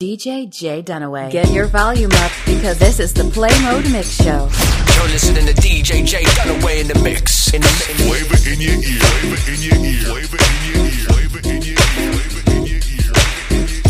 [0.00, 1.28] DJ Jay Dunaway.
[1.32, 4.48] Get your volume up because this is the Play Mode Mix Show.
[4.94, 7.52] You're listening to DJ J Dunaway in the mix.
[7.52, 8.06] In the mix.
[8.06, 9.00] Flavor in your ear.
[9.02, 9.98] Flavor in your ear.
[10.06, 11.02] Flavor in your ear.
[11.02, 12.14] Flavor in your ear.
[12.14, 12.78] Flavor in your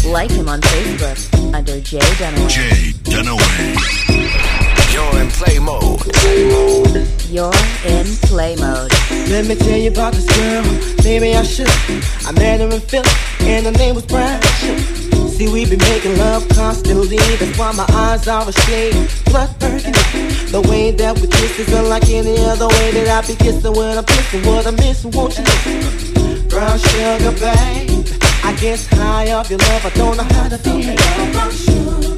[0.08, 0.10] ear.
[0.10, 2.48] Like him on Facebook under J Dunaway.
[2.48, 2.70] J
[3.04, 3.76] Dunaway.
[4.94, 6.00] You're in play mode.
[6.00, 7.08] Play mode.
[7.28, 7.52] You're
[7.84, 8.90] in Play Mode.
[9.28, 10.64] Let me tell you about this girl,
[11.04, 11.68] maybe I should.
[12.26, 14.40] I met her in Philly, and her name was Brown.
[15.38, 19.92] See, we be making love constantly, that's why my eyes are a shade blood burgundy.
[20.50, 23.98] The way that we kiss is unlike any other way that I be kissing when
[23.98, 24.42] I'm kissing.
[24.42, 26.48] What I miss, won't you listen?
[26.48, 28.04] Brown sugar, babe.
[28.42, 31.30] I guess high off your love, I don't know how to feel.
[31.30, 32.17] Brown sugar.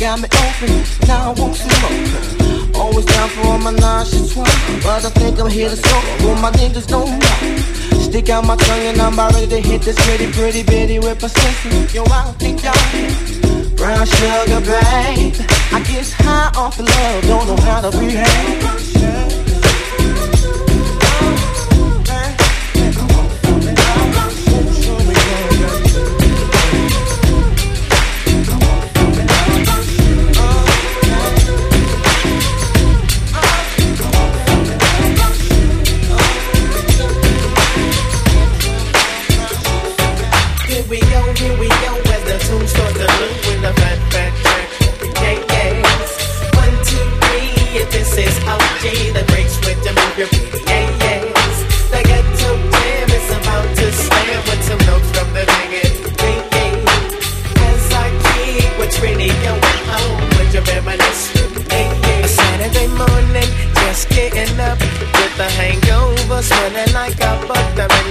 [0.00, 0.72] Got me open
[1.06, 2.80] Now I want some more.
[2.80, 6.04] Always down for all my nonchalant But I think I'm here to smoke.
[6.24, 9.82] All my niggas don't know Stick out my tongue and I'm about ready to hit
[9.82, 15.34] this pretty, pretty bitty with persistence Yo, I don't think y'all Brown sugar, babe.
[15.72, 18.89] I guess high off of love Don't know how to behave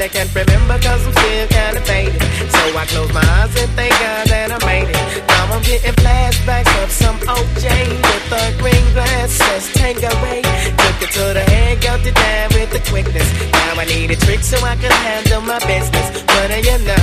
[0.01, 2.21] I can't remember cause I'm still kinda faded.
[2.55, 5.27] So I close my eyes and thank God that I made it.
[5.27, 7.67] Now I'm getting flashbacks of some OJ
[8.07, 10.41] with a green glass says Tanqueray.
[10.81, 13.58] Took it to the head, got it down with the quickness.
[13.79, 16.11] I need a trick so I can handle my business.
[16.27, 16.99] What do uh, you know?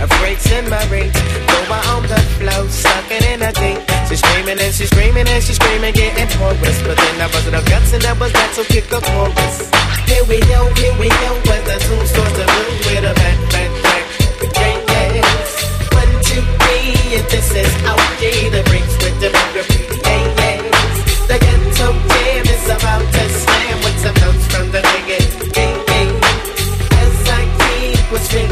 [0.00, 1.12] A breaks in my reach.
[1.12, 3.84] Go out on the floor, stuck it in a deep.
[4.08, 6.80] She's screaming and she's screaming and she's screaming, getting hoarse.
[6.80, 9.68] But then I busted her guts and that was that, so kick a chorus.
[10.08, 13.38] Here we go, here we go, as the tune starts to move with a back,
[13.52, 14.02] back, back.
[14.48, 15.48] Yeah, yes.
[15.92, 19.64] One, two, three, and this is OG, the breaks with the bigger
[20.08, 21.28] Yeah, yes.
[21.28, 22.23] The ghetto jam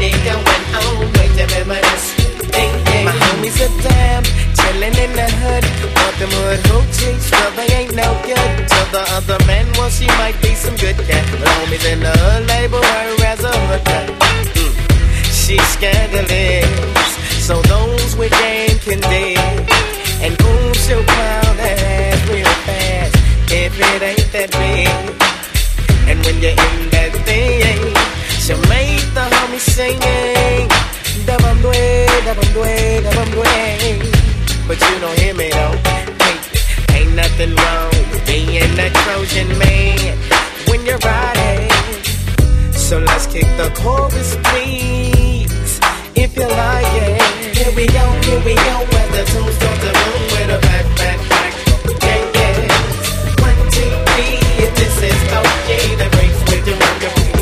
[0.03, 2.05] what's really going on, wait a minute.
[2.53, 3.05] Yeah, yeah.
[3.05, 4.23] My homies are down,
[4.57, 5.63] chilling in the hood.
[6.19, 8.67] Them hood hoochies, well they ain't no good.
[8.67, 11.25] Tell the other man, well she might be some good cat.
[11.31, 13.51] But homies in the hood label her as a
[13.83, 14.09] cat.
[14.53, 14.73] Mm.
[15.33, 17.09] She's scandalous,
[17.45, 19.37] so those with game can dig.
[20.21, 23.15] And boom, she'll plow that ass real fast
[23.51, 24.87] if it ain't that big.
[26.07, 27.95] And when you're in that thing,
[28.39, 29.32] she'll make the
[29.63, 30.67] singing.
[31.25, 33.53] Dabam dwe, dabam dwe, dabam dwe.
[34.67, 35.75] But you don't hear me though.
[36.23, 36.37] Hey,
[36.99, 40.17] ain't nothing wrong with being a Trojan man
[40.67, 41.69] when you're riding.
[42.73, 45.79] So let's kick the chorus, please,
[46.15, 47.57] if you like it.
[47.57, 50.85] Here we go, here we go as the tunes start to boom with a back,
[50.99, 51.53] back, back.
[52.03, 53.43] Yeah, yeah.
[53.47, 55.69] One, two, three, if this is OG,
[55.99, 57.32] the breaks with the room,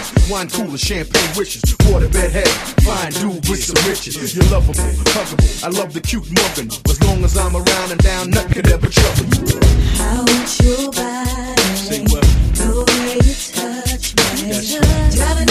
[0.00, 0.30] bitches.
[0.30, 1.62] Wine cooler, champagne wishes.
[1.90, 2.48] Waterbed head,
[2.82, 4.34] fine dude with some riches.
[4.34, 5.64] You're lovable, huggable.
[5.64, 6.68] I love the cute muffin.
[6.88, 9.60] As long as I'm around and down, nothing could ever trouble you.
[9.96, 10.24] How
[10.62, 12.04] your body,
[12.56, 15.49] the way you touch me, driving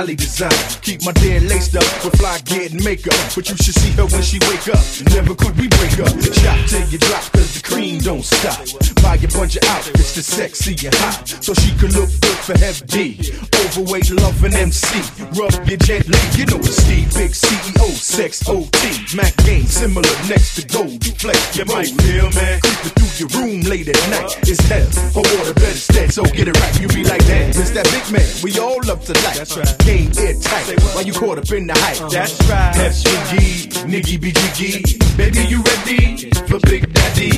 [0.00, 0.50] alley design.
[0.80, 3.20] Keep my dead laced up with fly getting makeup.
[3.34, 4.80] But you should see her when she wake up.
[5.12, 6.14] Never could we break up.
[6.40, 8.64] Shop till you drop, cause the cream don't stop.
[9.04, 11.28] Buy a bunch of outfits to sexy and hot.
[11.28, 13.28] So she can look good for FD.
[13.66, 14.88] Overweight, loving MC.
[15.36, 17.12] Rub your jet lag, you know it's Steve.
[17.14, 18.80] Big CEO, sex OT.
[19.16, 21.56] Mac game similar next to Goldie Flex.
[21.56, 22.60] You might feel man.
[22.64, 24.32] Creeping through your room late at night.
[24.48, 24.88] It's hell.
[25.12, 26.80] Her water better stead, so get it right.
[26.80, 27.52] You be like that.
[27.52, 28.28] It's that big man.
[28.42, 29.36] We all up to like.
[29.36, 32.00] That's right stayed tight while you caught up in the hype.
[32.00, 32.08] Uh-huh.
[32.08, 32.74] That's right.
[32.74, 34.98] FBG, Niggy be jiggy.
[35.16, 37.30] Baby, you ready for Big Daddy?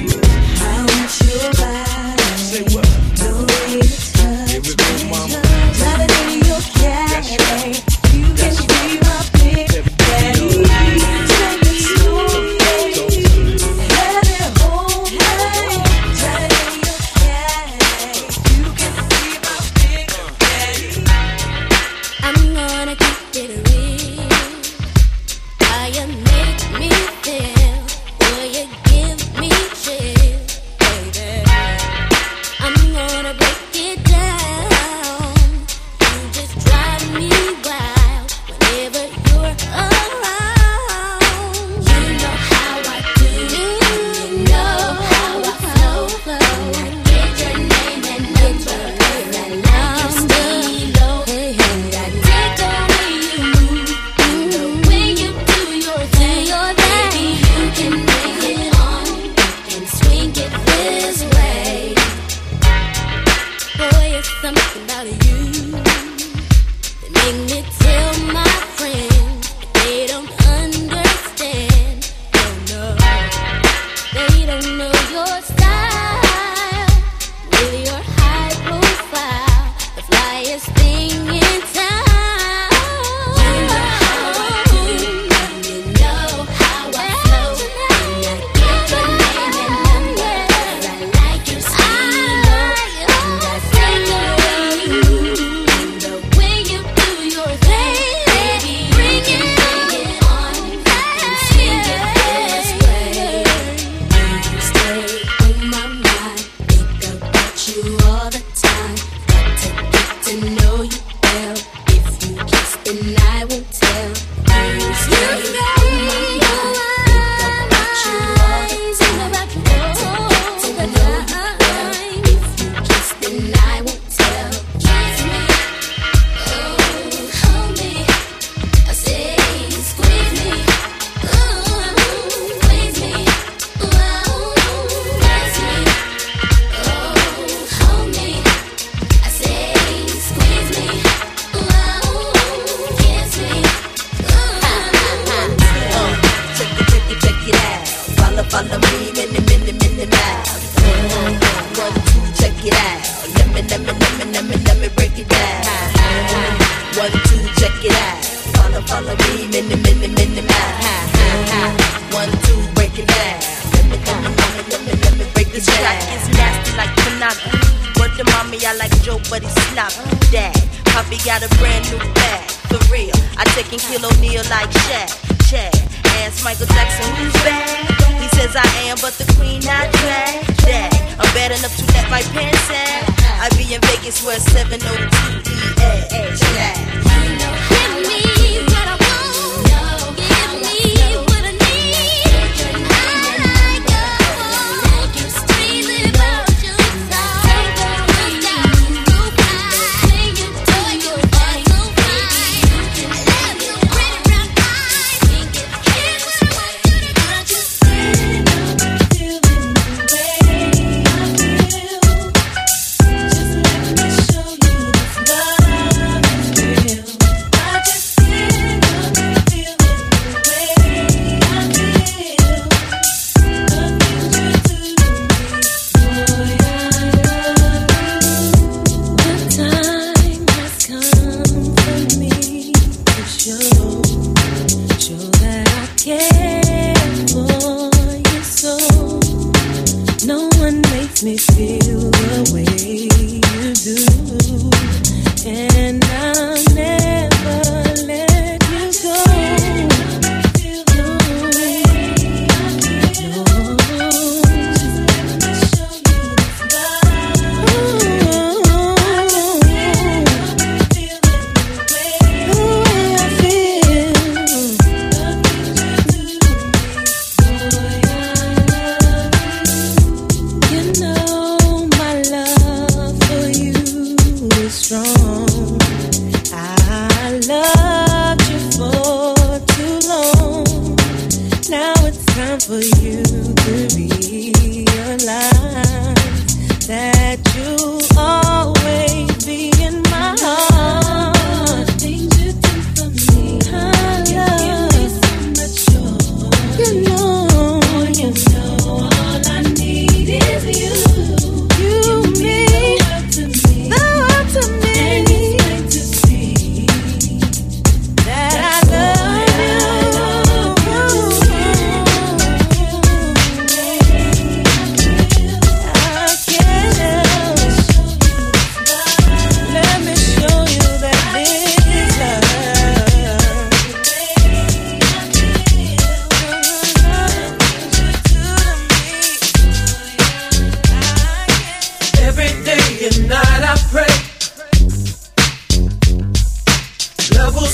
[0.60, 2.36] I want your body.
[2.36, 2.91] Say what?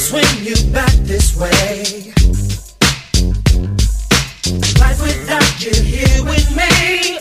[0.09, 2.15] swing you back this way.
[4.81, 7.19] Life without you here with me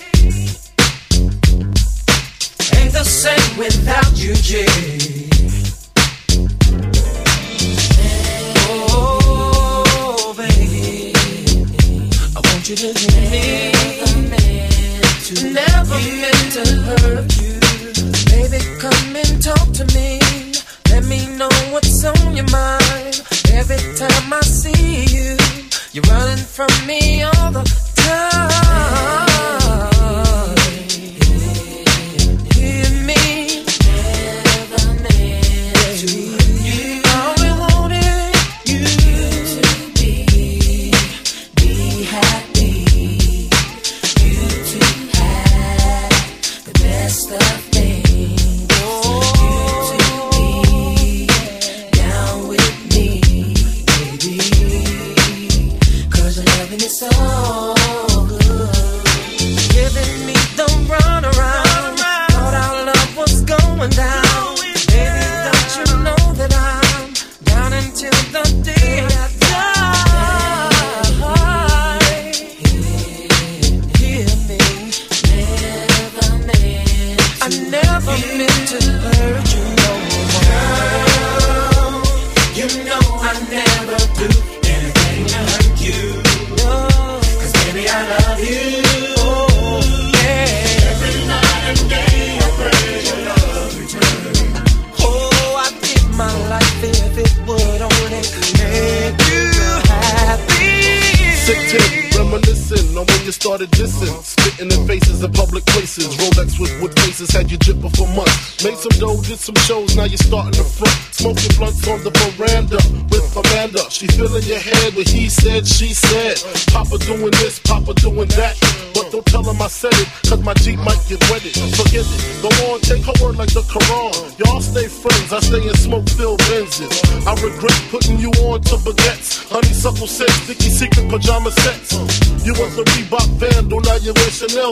[2.80, 4.68] ain't the same without you, Jay.
[8.70, 9.84] Oh,
[12.70, 13.72] you to leave me.
[13.84, 16.24] Never meant to, Never you.
[16.56, 17.56] To hurt you.
[18.32, 20.20] Baby, come and talk to me.
[20.90, 25.38] Let me know what's on your mind every time I see you.
[25.92, 27.24] You're running from me.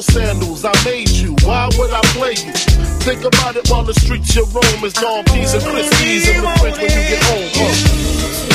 [0.02, 1.36] sell sandals, I made you.
[1.44, 2.52] Why would I play you?
[3.06, 6.50] Think about it while the streets you roam is Don P's and Christie's and the
[6.60, 8.55] French when you get home.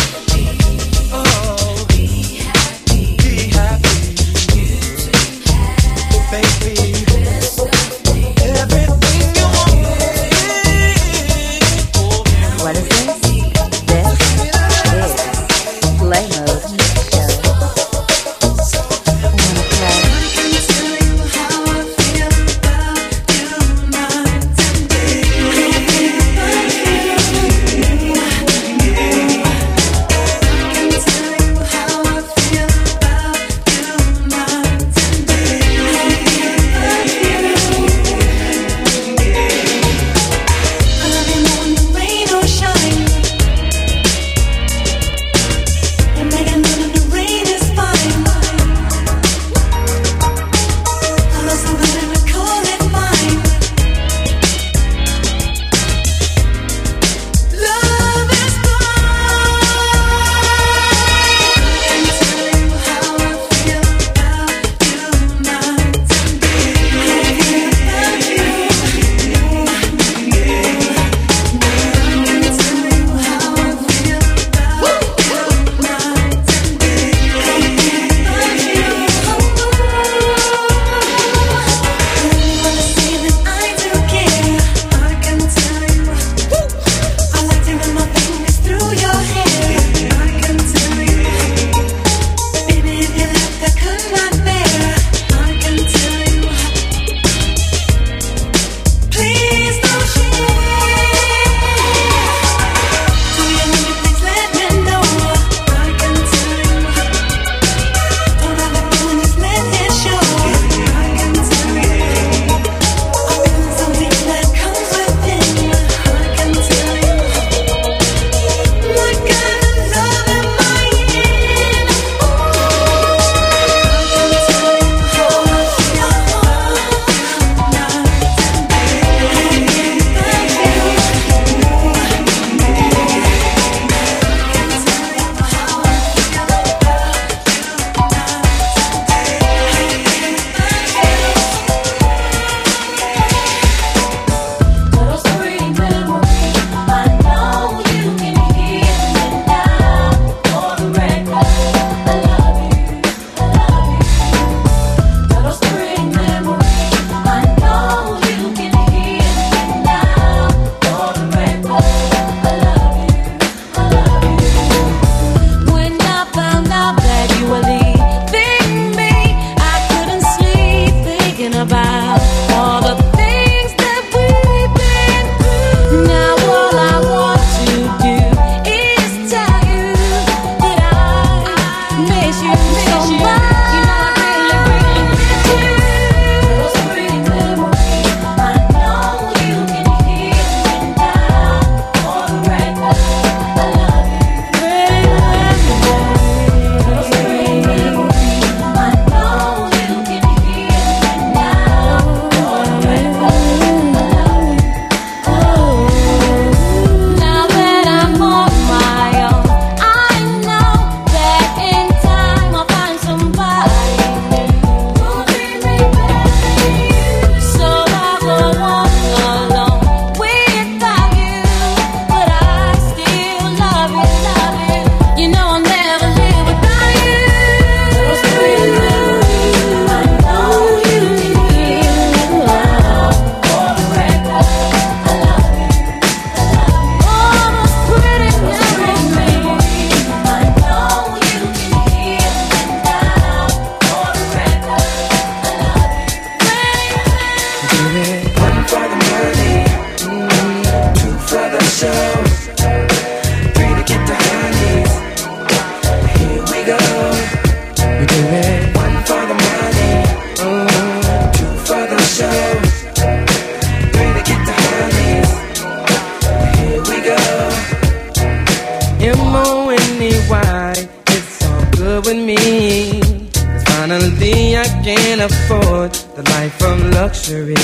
[275.21, 277.55] Can afford the life of luxury.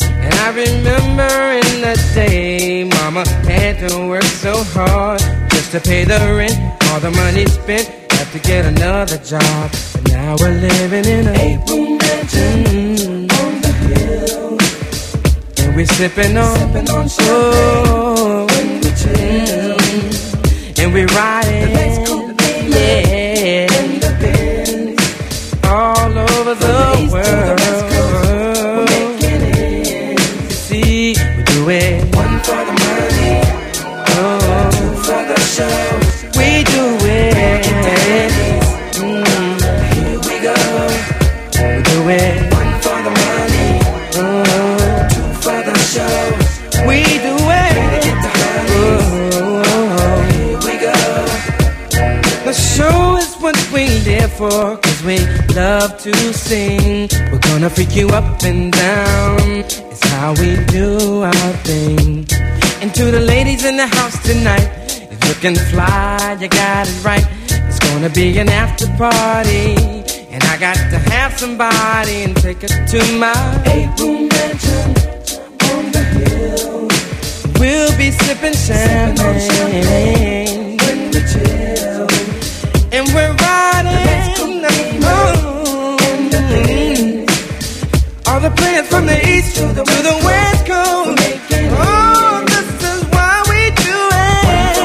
[0.00, 6.04] And I remember in the day, Mama had to work so hard just to pay
[6.04, 6.58] the rent.
[6.88, 9.70] All the money spent, had to get another job.
[9.92, 14.58] But now we're living in a eight-room mansion on the hill,
[15.58, 19.78] and we're sipping on, sipping on oh, when we chill,
[20.82, 21.95] and we're riding,
[55.56, 57.08] love to sing.
[57.32, 59.40] We're gonna freak you up and down.
[59.64, 62.26] It's how we do our thing.
[62.82, 64.68] And to the ladies in the house tonight,
[65.10, 67.26] if you can fly, you got it right.
[67.68, 69.72] It's gonna be an after party.
[70.30, 73.40] And I got to have somebody and take it to my
[73.72, 74.88] eight room mansion
[75.72, 76.86] on the hill.
[77.58, 79.16] We'll be sipping champagne
[80.82, 82.06] when we chill,
[82.92, 83.66] and we're riding
[88.36, 91.22] All the players from the east to the, west coast.
[91.72, 94.76] Oh, this is why we do it.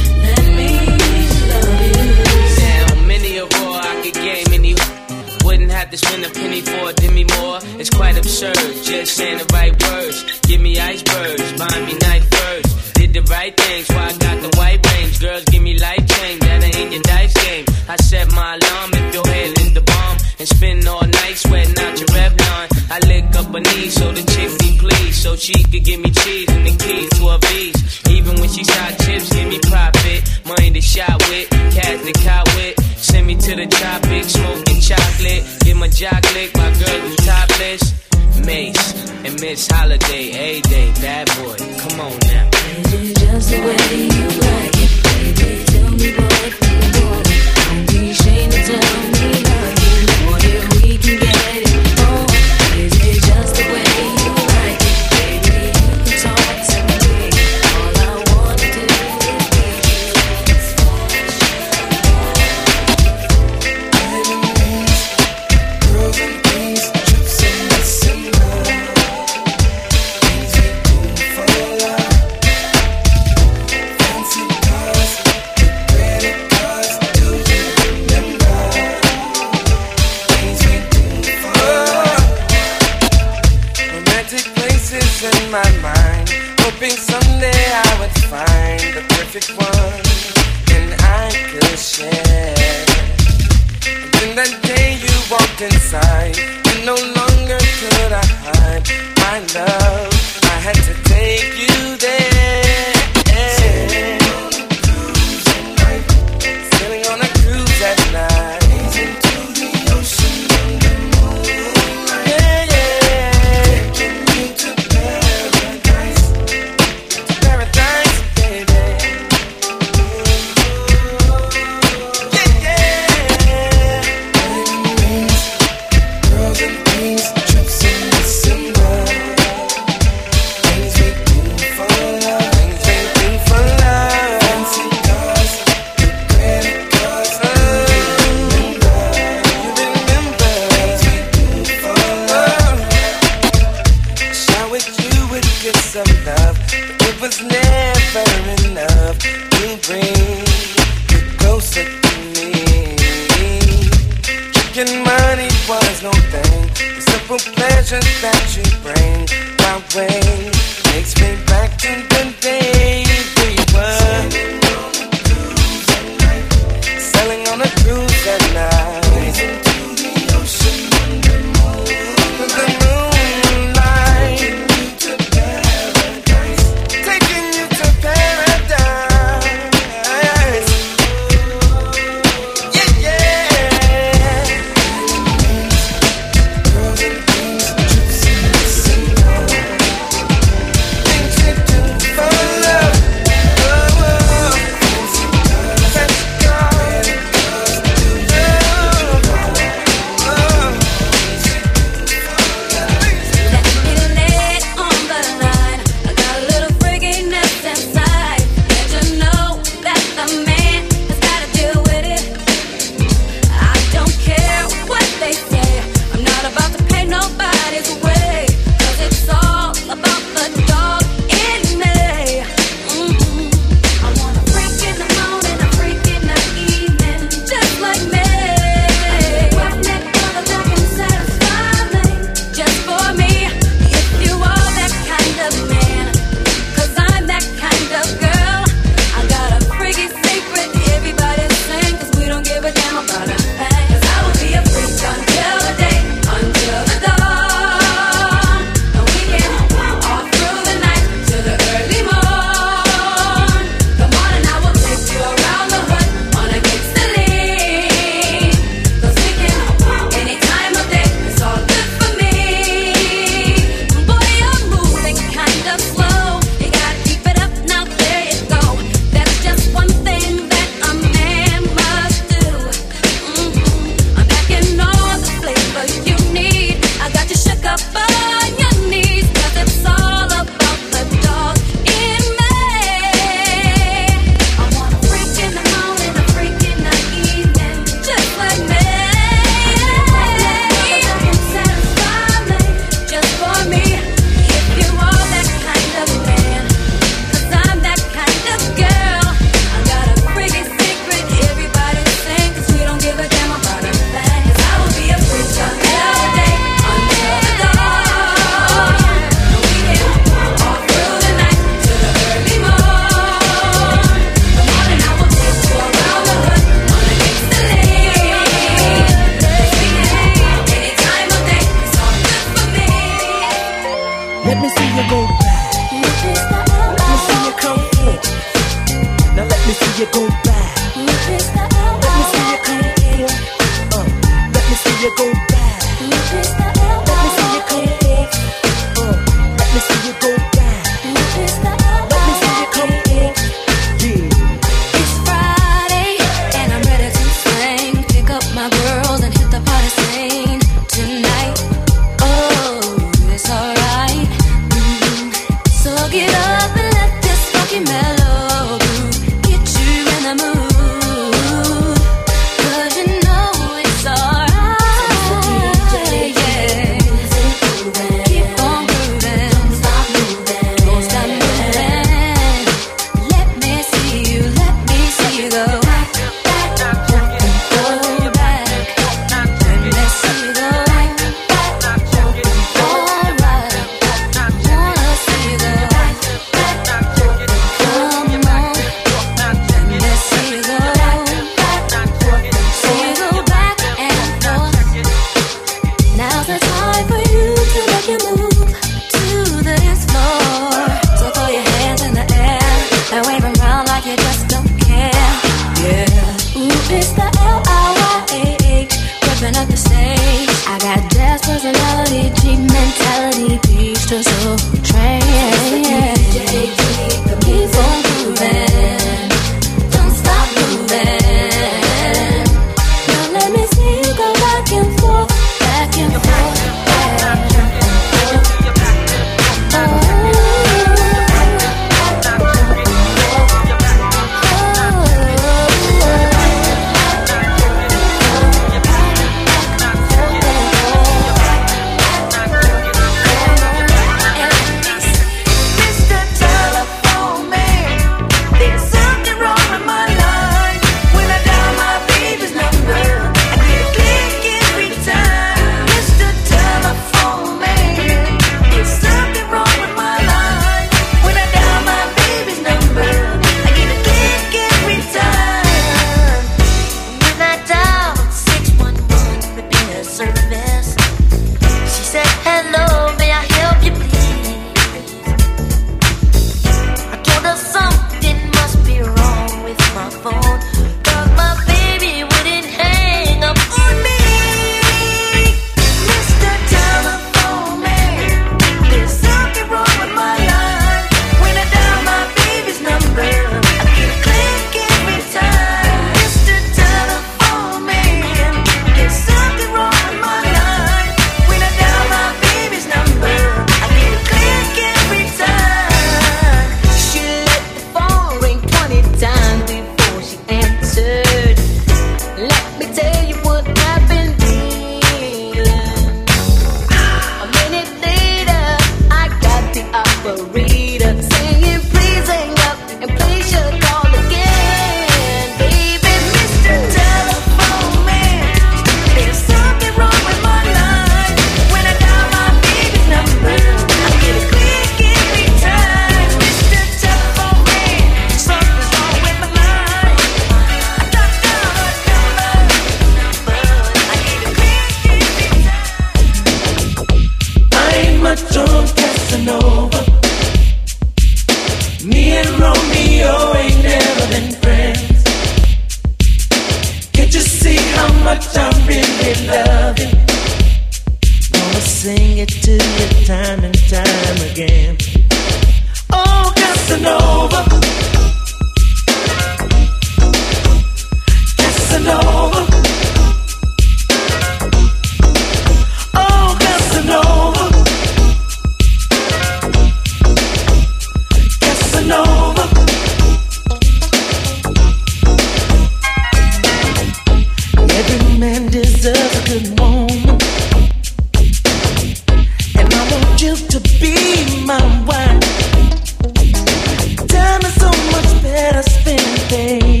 [599.51, 600.00] spent,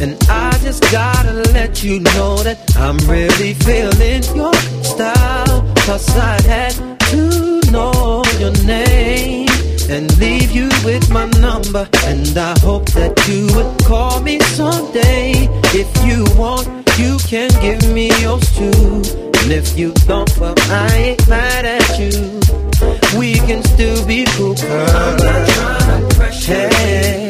[0.00, 5.60] and I just gotta let you know that I'm really feeling your style.
[5.86, 6.72] Cause I had
[7.10, 9.48] to know your name
[9.90, 11.86] and leave you with my number.
[12.04, 15.32] And I hope that you would call me someday.
[15.74, 16.66] If you want,
[16.98, 19.02] you can give me yours too.
[19.40, 22.40] And if you don't, well, I ain't mad at you.
[23.18, 24.54] We can still be cool.
[24.58, 27.29] I'm not trying to pressure hey.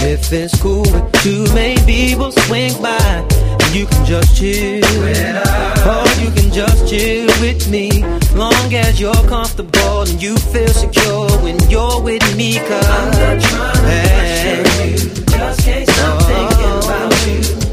[0.00, 3.26] If it's cool with you, maybe we'll swing by.
[3.72, 8.04] You can just chill, or you can just chill with me.
[8.34, 13.42] Long as you're comfortable and you feel secure when you're with me, cause I'm not
[13.42, 15.24] trying to pressure you.
[15.26, 17.67] Just can't stop thinking about you.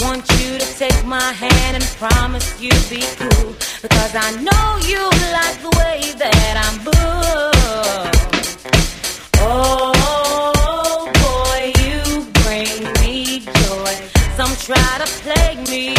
[0.00, 3.54] want you to take my hand and promise you'll be cool.
[3.82, 5.02] Because I know you
[5.38, 7.52] like the way that I'm blue.
[9.38, 9.92] Oh,
[11.24, 12.00] boy, you
[12.42, 13.94] bring me joy.
[14.36, 15.94] Some try to plague me,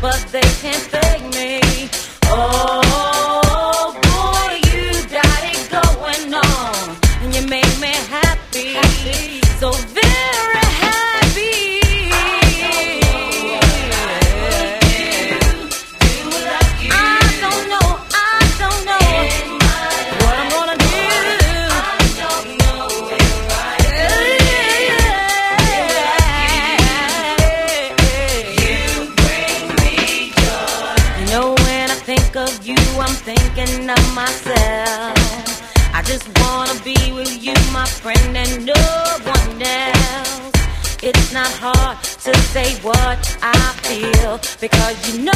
[0.00, 1.60] but they can't fake me.
[2.24, 2.81] Oh,
[44.60, 45.31] because you know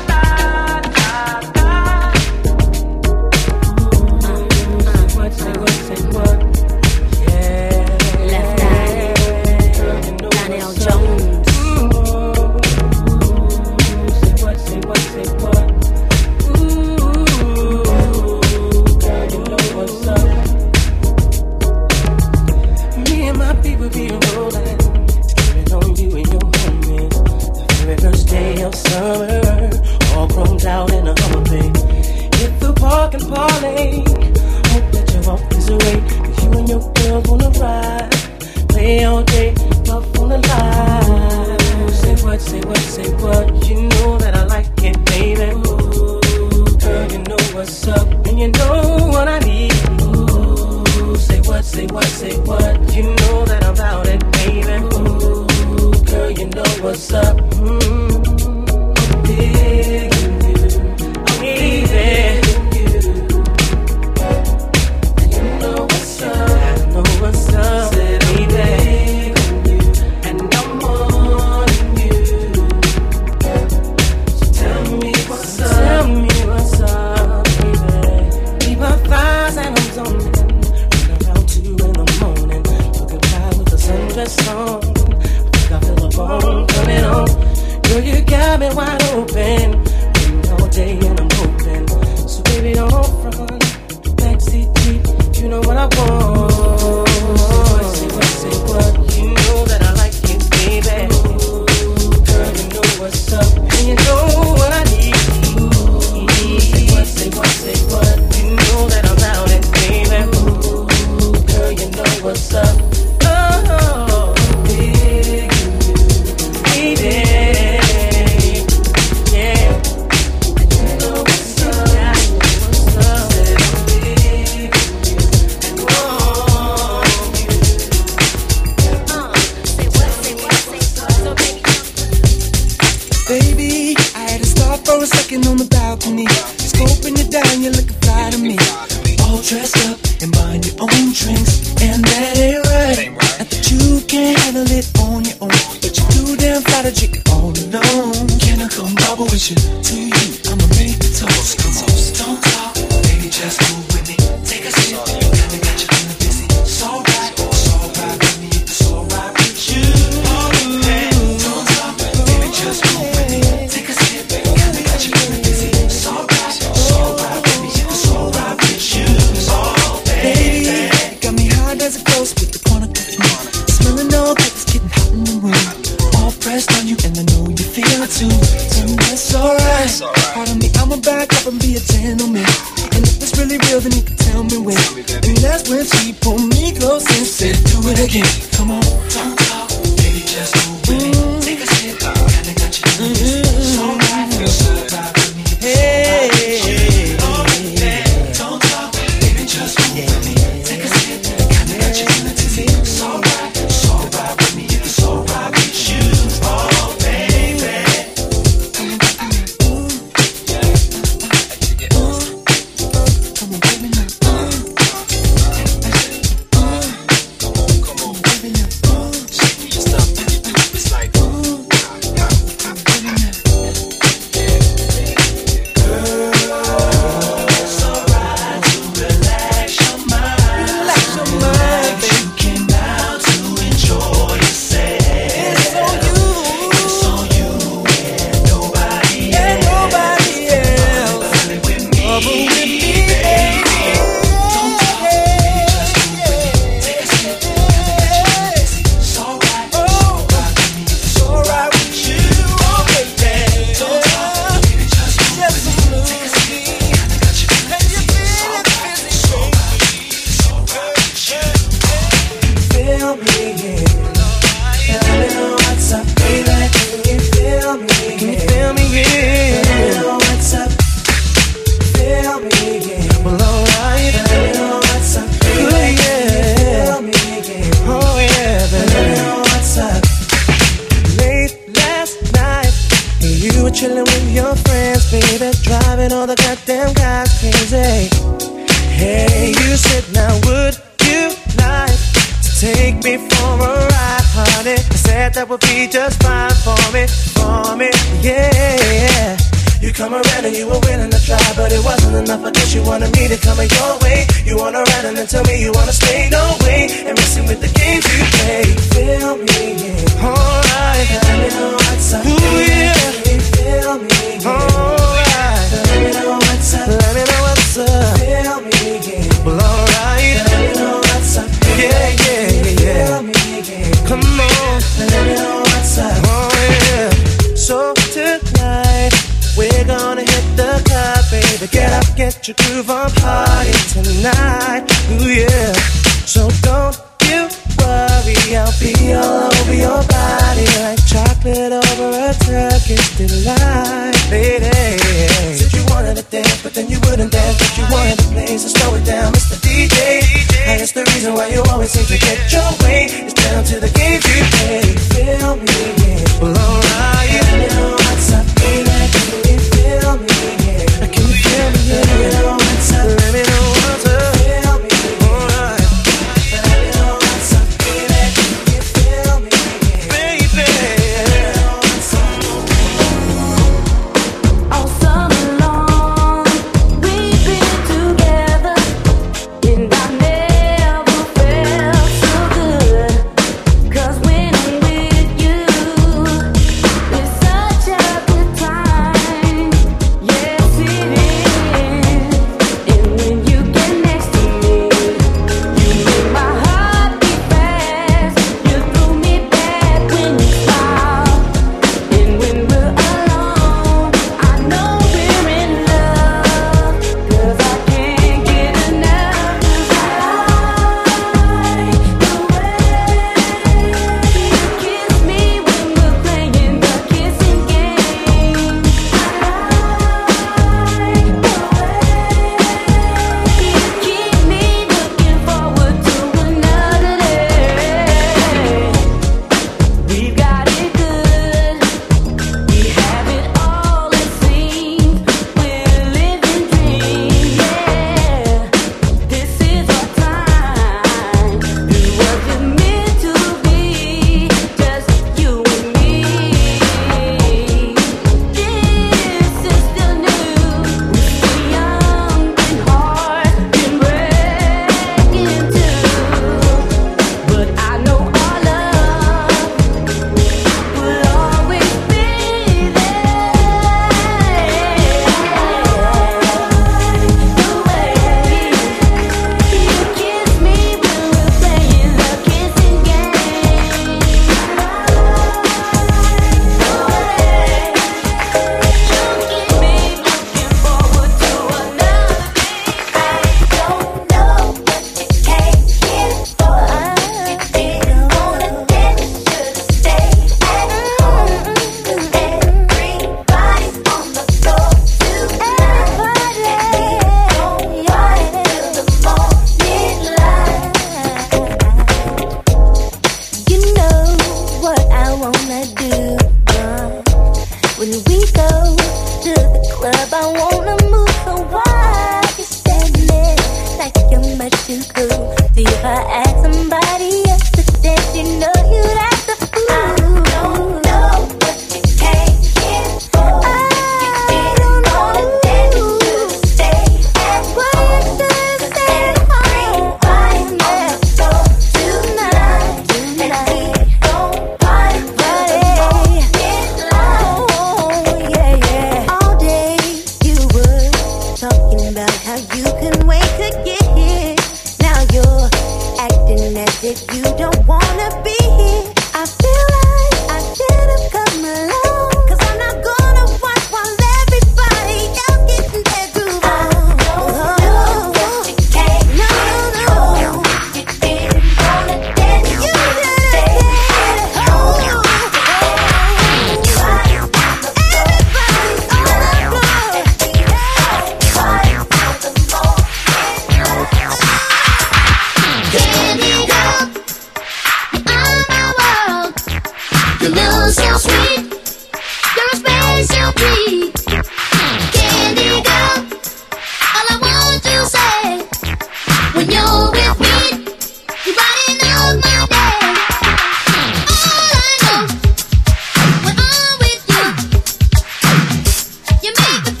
[599.43, 600.00] you mean?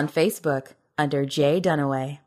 [0.00, 2.19] On Facebook under Jay Dunaway.